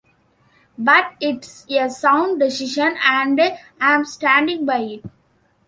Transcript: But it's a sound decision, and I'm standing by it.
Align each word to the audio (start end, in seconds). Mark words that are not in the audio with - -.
But 0.79 1.13
it's 1.21 1.67
a 1.69 1.87
sound 1.87 2.39
decision, 2.39 2.95
and 3.05 3.39
I'm 3.79 4.03
standing 4.03 4.65
by 4.65 4.77
it. 4.79 5.05